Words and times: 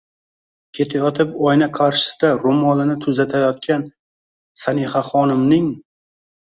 ketayotib 0.79 1.35
oyna 1.49 1.67
qarshisida 1.81 2.33
ro'molini 2.47 2.97
tuzatayotgan 3.05 3.87
Sanixaxonimning 4.67 5.75